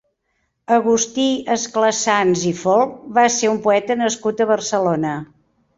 [0.77, 1.25] Agustí
[1.57, 5.19] Esclasans i Folch va ser un poeta nascut a Barcelona.